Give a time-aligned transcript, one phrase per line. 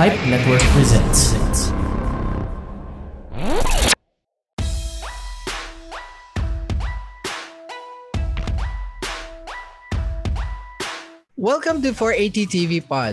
[0.00, 1.36] Pipe Network presents.
[11.36, 13.12] Welcome to 480 TV Pod.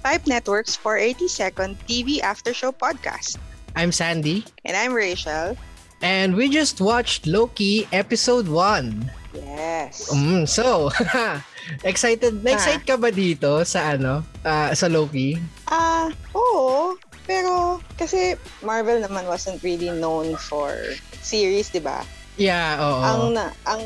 [0.00, 3.36] Pipe Network's 480 Second TV After Show podcast.
[3.76, 5.52] I'm Sandy, And I'm Rachel.
[6.00, 9.04] and we just watched Loki Episode 1.
[9.36, 10.08] Yes.
[10.08, 10.88] Mm, so,
[11.84, 15.36] excited, na-excite ka ba dito sa ano, ah, sa Loki?
[15.68, 15.91] Ah,
[16.34, 16.96] oo.
[17.22, 18.34] Pero, kasi
[18.66, 20.74] Marvel naman wasn't really known for
[21.22, 22.02] series, di ba?
[22.34, 23.02] Yeah, oo.
[23.04, 23.82] Ang, na, ang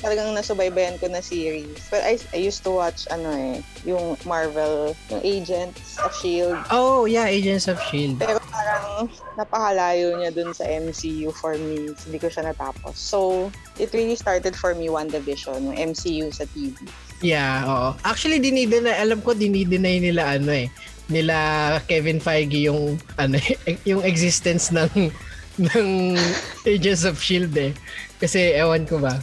[0.00, 1.80] talagang nasubaybayan ko na series.
[1.88, 6.60] But I, I used to watch, ano eh, yung Marvel, yung Agents of S.H.I.E.L.D.
[6.70, 8.20] oh, yeah, Agents of S.H.I.E.L.D.
[8.20, 11.92] Pero parang napakalayo niya dun sa MCU for me.
[11.92, 12.96] Hindi ko siya natapos.
[12.96, 13.48] So,
[13.80, 16.76] it really started for me WandaVision, yung MCU sa TV.
[17.22, 17.88] Yeah, oo.
[18.02, 20.66] Actually, dinideny, alam ko dinideny nila ano eh,
[21.12, 21.36] nila
[21.84, 23.36] Kevin Feige yung ano
[23.88, 25.12] yung existence ng
[25.60, 26.16] ng
[26.64, 27.76] Agents of Shield eh.
[28.16, 29.20] Kasi ewan ko ba.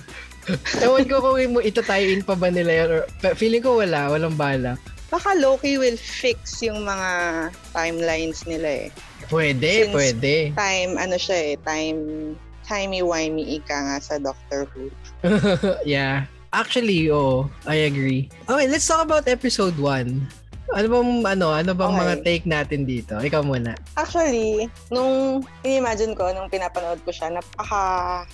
[0.85, 3.01] ewan ko kung mo itatie-in pa ba nila yun or
[3.33, 4.77] feeling ko wala, walang bala.
[5.09, 7.09] Baka Loki will fix yung mga
[7.73, 8.87] timelines nila eh.
[9.29, 10.33] Pwede, Since- pwede.
[10.53, 12.01] Time, ano siya eh, time,
[12.65, 14.93] timey-wimey ika nga sa Doctor Who.
[15.85, 16.29] yeah.
[16.49, 18.29] Actually, oo, I agree.
[18.49, 20.17] Okay, let's talk about episode 1.
[20.69, 22.01] Ano bang ano, ano bang Okay.
[22.01, 23.17] mga take natin dito?
[23.17, 23.73] Ikaw muna.
[23.97, 27.81] Actually, nung in-imagine ko, nung pinapanood ko siya, napaka,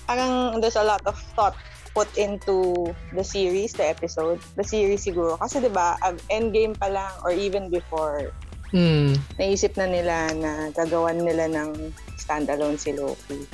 [0.04, 1.56] parang there's a lot of thought
[1.96, 5.40] put into the series, the episode, the series siguro.
[5.40, 8.36] Kasi 'di ba, ang endgame pa lang or even before,
[8.76, 9.16] Hmm.
[9.40, 11.72] naisip na nila na gagawan nila ng
[12.20, 13.48] standalone si Loki.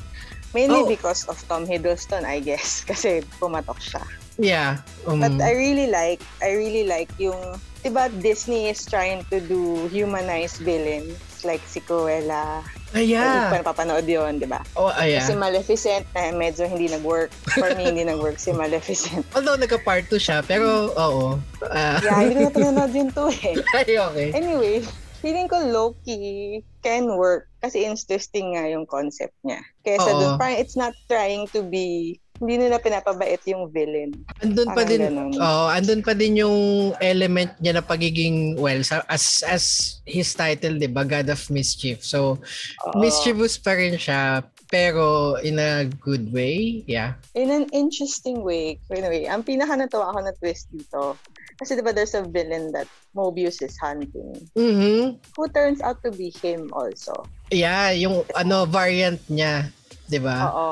[0.58, 0.90] Mainly Oh.
[0.90, 4.02] because of Tom Hiddleston, I guess, kasi pumatok siya.
[4.42, 4.82] Yeah.
[5.06, 7.38] Um, But I really like, I really like yung,
[7.82, 12.62] di ba Disney is trying to do humanized villains like si Cruella.
[12.94, 13.50] ah, yeah.
[13.50, 14.62] Hindi pa napapanood yun, di ba?
[14.78, 15.26] Oh, ah, yeah.
[15.26, 17.34] Si Maleficent na medyo hindi nag-work.
[17.58, 19.26] For me, hindi nag-work si Maleficent.
[19.36, 21.42] Although nagka-part 2 siya, pero oo.
[21.66, 23.58] Ah, Yeah, hindi ko na pinanood yun to eh.
[23.82, 24.30] ay, okay.
[24.38, 24.86] Anyway,
[25.22, 29.62] feeling ko Loki can work kasi interesting nga yung concept niya.
[29.82, 30.20] Kesa Oo.
[30.20, 34.10] dun, parang it's not trying to be, hindi nila pinapabait yung villain.
[34.42, 35.38] Andun pa din, ganun.
[35.38, 36.58] oh, andun pa din yung
[36.98, 39.64] element niya na pagiging, well, as as
[40.10, 42.02] his title, 'di ba, God of Mischief.
[42.02, 42.42] So,
[42.90, 42.98] Oo.
[42.98, 46.82] mischievous pa rin siya, pero in a good way.
[46.90, 47.22] Yeah.
[47.38, 48.82] In an interesting way.
[48.90, 51.14] Anyway, ang pinaka natuwa ako na twist dito,
[51.62, 55.22] kasi diba there's a villain that Mobius is hunting, Mhm.
[55.38, 57.14] who turns out to be him also.
[57.54, 59.70] Yeah, yung ano variant niya,
[60.10, 60.50] 'di ba?
[60.50, 60.70] Oo.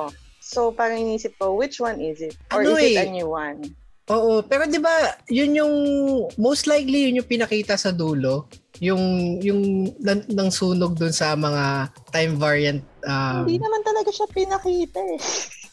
[0.50, 2.34] So, parang inisip ko, which one is it?
[2.50, 3.06] Or Ano is it eh?
[3.06, 3.62] a new one?
[4.10, 5.74] Oo, pero 'di ba, yun yung
[6.42, 8.50] most likely yun yung pinakita sa dulo,
[8.82, 14.98] yung yung nang sunog dun sa mga time variant um, Hindi naman talaga siya pinakita
[15.14, 15.22] eh.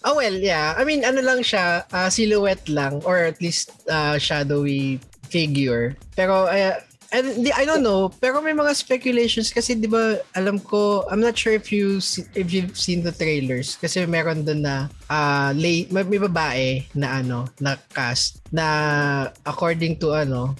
[0.07, 0.77] Oh well, yeah.
[0.79, 5.99] I mean, ano lang siya, ah, silhouette lang or at least ah, shadowy figure.
[6.15, 6.79] Pero uh,
[7.13, 11.35] and I don't know, pero may mga speculations kasi 'di ba, alam ko, I'm not
[11.35, 11.99] sure if you
[12.35, 17.21] if you've seen the trailers kasi meron doon na ah lay, may, may babae na
[17.21, 18.67] ano, na cast na
[19.45, 20.55] according to ano,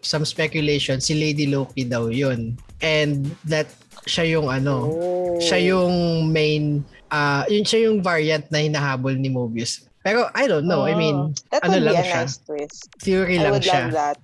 [0.00, 2.54] some speculation si Lady Loki daw 'yun.
[2.84, 3.66] And that
[4.06, 5.38] siya yung ano, Oh.
[5.42, 5.94] siya yung
[6.30, 9.86] main ah yun siya yung variant na hinahabol ni Mobius.
[10.06, 10.86] Pero I don't know.
[10.86, 12.22] I mean, that ano would lang be a siya.
[12.22, 12.86] nice twist.
[13.02, 13.90] theory I lang would siya.
[13.90, 14.16] love that.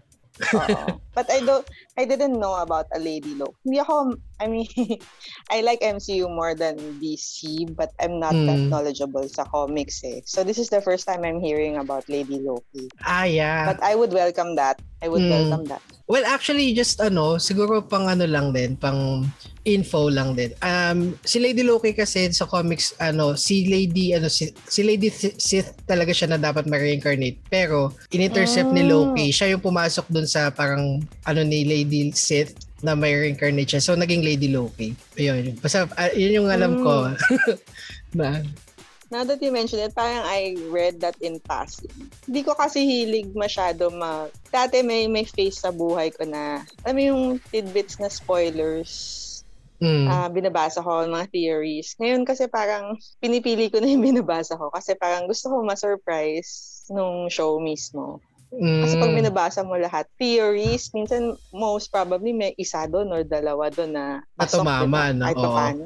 [1.15, 1.67] But I don't,
[1.99, 3.53] I didn't know about a Lady Loki.
[3.69, 4.65] Hindi ako, I mean,
[5.53, 8.73] I like MCU more than DC, but I'm not that Mm.
[8.73, 10.25] knowledgeable sa comics eh.
[10.25, 12.89] So this is the first time I'm hearing about Lady Loki.
[13.05, 13.69] Ah, yeah.
[13.69, 14.81] But I would welcome that.
[15.05, 15.31] I would Mm.
[15.31, 15.83] welcome that.
[16.09, 19.29] well, actually, just ano, siguro pang ano lang din, pang
[19.63, 20.51] info lang din.
[20.63, 25.39] Um, si Lady Loki kasi sa comics, ano, si Lady, ano, si, si Lady Th-
[25.39, 27.39] Sith talaga siya na dapat ma-reincarnate.
[27.47, 28.91] Pero, in-intercept ni Mm.
[28.91, 33.83] Loki, siya yung pumasok dun sa parang, ano ni Lady Sith na may reincarnate siya.
[33.83, 34.99] So, naging Lady Loki.
[35.15, 35.55] Ayun.
[35.63, 37.15] Basta, ah, yun yung alam ko.
[38.19, 38.43] na,
[39.13, 41.93] Now that you mention it, parang I read that in passing.
[42.25, 44.33] Hindi ko kasi hilig masyado ma...
[44.49, 47.23] Dati may, may face sa buhay ko na, alam mo yung
[47.53, 49.21] tidbits na spoilers
[49.83, 51.95] mm, ah binabasa ko mga theories.
[51.99, 57.27] Ngayon kasi parang pinipili ko na yung binabasa ko kasi parang gusto ko ma-surprise nung
[57.27, 58.23] show mismo.
[58.53, 63.73] Kasi pag mm, binabasa mo lahat, theories, minsan most probably may isa doon or dalawa
[63.73, 64.07] doon na
[64.37, 65.33] Na tumama, diba?
[65.33, 65.49] no?
[65.57, 65.85] Paano.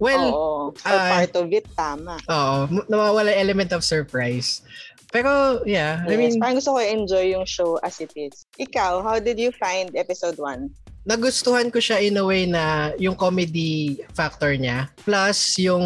[0.00, 0.72] well, Oo.
[0.72, 2.16] Or ah, part of it, tama.
[2.24, 2.56] Oo,
[2.88, 4.64] nawawala element of surprise.
[5.12, 8.46] Pero, yeah, I Yes, mean, parang gusto ko enjoy yung show as it is.
[8.56, 10.70] Ikaw, how did you find episode 1?
[11.02, 15.80] Nagustuhan ko siya in a way na yung comedy factor niya plus yung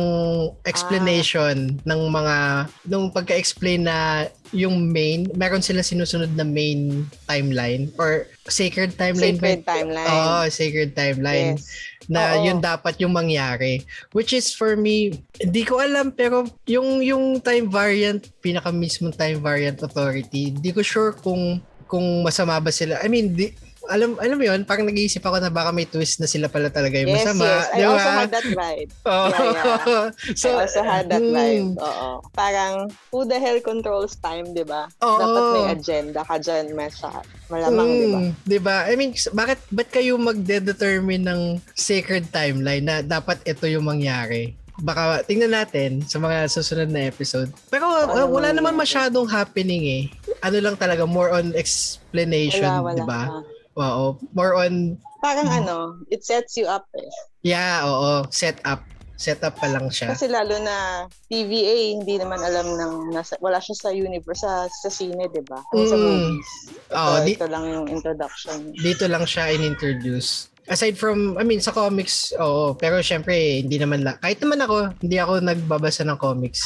[0.66, 2.37] explanation ng mga
[2.84, 9.62] nung pagka-explain na yung main meron sila sinusunod na main timeline or sacred timeline Sacred
[9.62, 9.70] ba?
[9.70, 10.08] timeline.
[10.11, 11.67] Oo, sacred timeline Yes.
[12.05, 12.44] na Oo.
[12.44, 13.81] yun dapat yung mangyari
[14.12, 19.38] which is for me hindi ko alam pero yung yung time variant pinaka mismong time
[19.38, 23.55] variant authority hindi ko sure kung kung masama ba sila I mean di,
[23.90, 26.96] alam alam mo yun parang nag-iisip ako na baka may twist na sila pala talaga
[27.00, 27.64] yung Yes, masama yes.
[27.69, 28.90] I di also had that vibe.
[29.12, 29.31] Oo.
[29.34, 30.04] Yeah,
[30.34, 31.70] so I also had that hmm, vibe.
[31.81, 32.08] Oo.
[32.32, 32.75] Parang,
[33.12, 34.88] who the hell controls time, di ba?
[35.04, 35.20] Oo.
[35.20, 37.12] Dapat may agenda ka dyan, Mesha.
[37.52, 38.19] Malamang, di ba?
[38.20, 38.76] Mm, 'di ba?
[38.88, 41.40] I mean, bakit ba't kayo magde-determine ng
[41.76, 44.56] sacred timeline na dapat ito yung mangyari?
[44.82, 47.46] Baka tingnan natin sa mga susunod na episode.
[47.70, 50.04] Pero Ano uh, wala naman masyadong happening eh.
[50.42, 52.66] Ano lang talaga more on explanation.
[52.66, 53.44] 'di ba?
[53.76, 55.76] Oo, more on Parang ano,
[56.08, 57.08] it sets you up eh.
[57.42, 58.84] yeah, oo, set up.
[59.14, 60.10] Set up pa lang siya.
[60.10, 64.90] Kasi lalo na TVA, hindi naman alam ng, nasa, wala siya sa universe, sa, sa
[64.90, 65.62] sine, di ba?
[65.70, 66.02] O Sa Mm.
[66.02, 66.50] movies.
[66.90, 68.58] Oo, so, di- ito lang yung introduction.
[68.76, 70.50] dito lang siya in-introduce.
[70.66, 72.74] Aside from, I mean, sa comics, oo.
[72.74, 74.18] Pero syempre, hindi naman lang.
[74.18, 76.60] Kahit naman ako, hindi ako nagbabasa ng comics.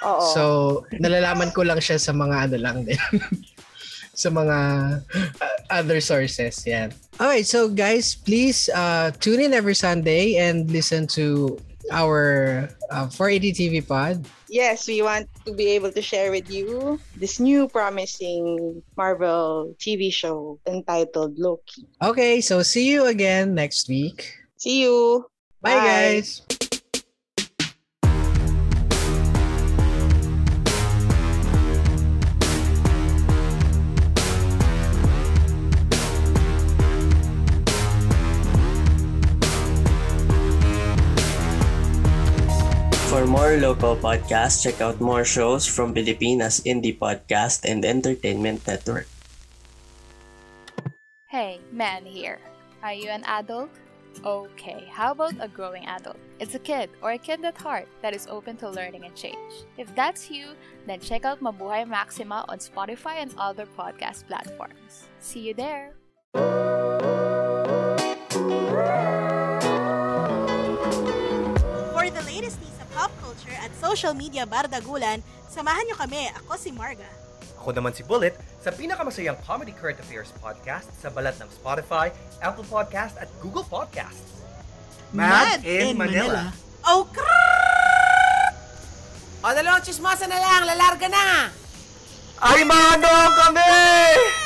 [0.00, 0.22] Oo.
[0.32, 0.42] So,
[0.96, 2.96] nalalaman ko lang siya sa mga ano lang din.
[4.14, 4.58] sa mga
[5.02, 6.66] uh, other sources.
[6.66, 6.92] Yan.
[7.20, 11.58] Alright, so guys, please uh, tune in every Sunday and listen to
[11.90, 14.24] our uh, 480 TV pod.
[14.52, 20.12] yes, we want to be able to share with you this new promising Marvel TV
[20.12, 21.88] show entitled Loki.
[22.04, 24.36] Okay, so see you again next week.
[24.58, 25.26] See you!
[25.62, 26.42] Bye, guys!
[43.22, 49.06] For more local podcasts, check out more shows from Filipinas Indie Podcast and Entertainment Network.
[51.30, 52.42] Hey, man here.
[52.82, 53.70] Are you an adult?
[54.26, 56.18] Okay, how about a growing adult?
[56.42, 59.70] It's a kid or a kid at heart that is open to learning and change.
[59.78, 60.58] If that's you,
[60.90, 65.06] then check out Mabuhay Maxima on Spotify and other podcast platforms.
[65.22, 65.94] See you there!
[73.92, 75.20] Social media bardagulan,
[75.52, 76.24] samahan nyo kami.
[76.40, 77.04] Ako si Marga.
[77.60, 78.32] Ako naman si Bullet
[78.64, 82.08] sa pinakamasayang comedy current affairs podcast sa balat ng Spotify,
[82.40, 84.40] Apple Podcast at Google Podcasts.
[85.12, 86.56] Mad in Manila.
[86.88, 88.56] Oh, crap!
[89.44, 91.52] O, dalawang chismosa na lang, lalarga na!
[92.40, 94.41] Ay, manong kami!